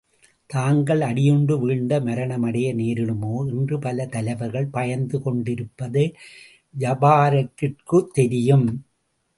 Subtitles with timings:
[0.49, 6.03] தாங்கள் அடியுண்டு வீழ்ந்து மரணமடைய நேரிடுமோ என்று பல தலைவர்கள் பயந்து கொண்டிருப்பது
[6.79, 8.67] ஜபாரக்கிற்குத் தெரியும்.